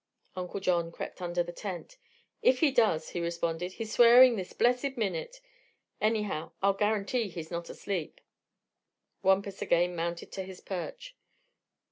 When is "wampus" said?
9.21-9.61